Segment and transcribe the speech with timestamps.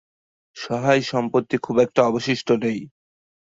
[0.57, 2.79] সহায় সম্পত্তি খুব একটা অবশিষ্ট নেই।